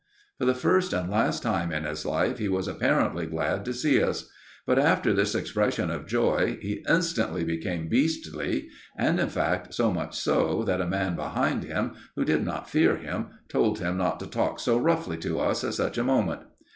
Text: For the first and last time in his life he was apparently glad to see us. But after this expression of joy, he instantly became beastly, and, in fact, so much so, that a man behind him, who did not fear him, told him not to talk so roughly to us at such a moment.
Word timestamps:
For 0.39 0.45
the 0.45 0.55
first 0.55 0.93
and 0.93 1.11
last 1.11 1.43
time 1.43 1.71
in 1.71 1.83
his 1.83 2.07
life 2.07 2.39
he 2.39 2.49
was 2.49 2.67
apparently 2.67 3.27
glad 3.27 3.63
to 3.65 3.71
see 3.73 4.01
us. 4.01 4.31
But 4.65 4.79
after 4.79 5.13
this 5.13 5.35
expression 5.35 5.91
of 5.91 6.07
joy, 6.07 6.57
he 6.59 6.83
instantly 6.89 7.43
became 7.43 7.87
beastly, 7.87 8.69
and, 8.97 9.19
in 9.19 9.29
fact, 9.29 9.75
so 9.75 9.91
much 9.93 10.17
so, 10.19 10.63
that 10.63 10.81
a 10.81 10.87
man 10.87 11.15
behind 11.15 11.63
him, 11.63 11.91
who 12.15 12.25
did 12.25 12.43
not 12.43 12.67
fear 12.67 12.95
him, 12.97 13.27
told 13.47 13.77
him 13.77 13.95
not 13.95 14.19
to 14.21 14.25
talk 14.25 14.59
so 14.59 14.79
roughly 14.79 15.17
to 15.17 15.39
us 15.39 15.63
at 15.63 15.75
such 15.75 15.99
a 15.99 16.03
moment. 16.03 16.41